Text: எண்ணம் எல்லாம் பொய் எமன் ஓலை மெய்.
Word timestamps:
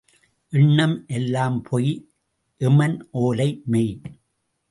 எண்ணம் 0.53 0.95
எல்லாம் 1.07 1.61
பொய் 1.61 1.91
எமன் 2.61 2.97
ஓலை 3.11 3.61
மெய். 3.65 3.93